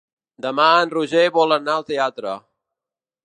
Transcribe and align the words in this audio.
Demà 0.45 0.65
en 0.85 0.91
Roger 0.95 1.21
vol 1.37 1.55
anar 1.57 1.75
al 1.81 1.87
teatre. 1.91 2.33